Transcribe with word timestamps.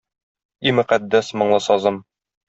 И 0.69 0.71
мөкаддәс 0.77 1.29
моңлы 1.41 1.59
сазым! 1.67 2.01